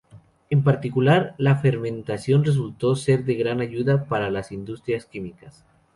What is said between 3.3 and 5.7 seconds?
gran ayuda para las industrias químicas.